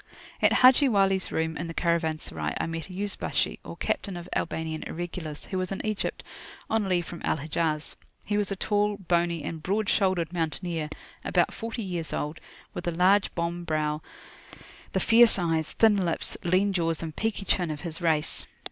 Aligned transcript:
[p.132]At 0.41 0.51
Haji 0.53 0.89
Wali's 0.89 1.31
room 1.31 1.55
in 1.57 1.67
the 1.67 1.75
Caravanserai, 1.75 2.55
I 2.59 2.65
met 2.65 2.89
a 2.89 2.91
Yuzbashi, 2.91 3.59
or 3.63 3.77
captain 3.77 4.17
of 4.17 4.27
Albanian 4.35 4.81
Irregulars, 4.87 5.45
who 5.45 5.59
was 5.59 5.71
in 5.71 5.85
Egypt 5.85 6.23
on 6.71 6.89
leave 6.89 7.05
from 7.05 7.21
Al 7.23 7.37
Hijaz. 7.37 7.95
He 8.25 8.35
was 8.35 8.51
a 8.51 8.55
tall, 8.55 8.97
bony, 8.97 9.43
and 9.43 9.61
broad 9.61 9.89
shouldered 9.89 10.33
mountaineer, 10.33 10.89
about 11.23 11.53
forty 11.53 11.83
years 11.83 12.13
old, 12.13 12.39
with 12.73 12.85
the 12.85 12.91
large 12.97 13.31
bombe 13.35 13.63
brow, 13.65 14.01
the 14.91 14.99
fierce 14.99 15.37
eyes, 15.37 15.73
thin 15.73 15.97
lips, 16.03 16.35
lean 16.43 16.73
jaws, 16.73 17.03
and 17.03 17.15
peaky 17.15 17.45
chin 17.45 17.69
of 17.69 17.81
his 17.81 18.01
race. 18.01 18.47